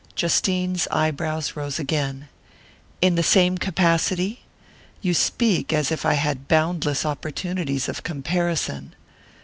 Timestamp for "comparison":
8.01-8.95